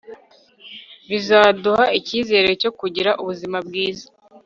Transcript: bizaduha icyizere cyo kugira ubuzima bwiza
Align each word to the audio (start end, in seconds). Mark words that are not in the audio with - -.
bizaduha 1.09 1.85
icyizere 1.99 2.49
cyo 2.61 2.71
kugira 2.79 3.11
ubuzima 3.21 3.57
bwiza 3.67 4.07